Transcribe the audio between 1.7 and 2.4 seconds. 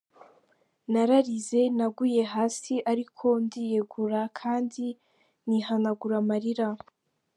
naguye